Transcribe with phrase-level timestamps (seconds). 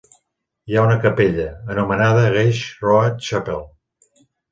[0.71, 3.63] Hi ha una capella, anomenada Gage Road Chapel.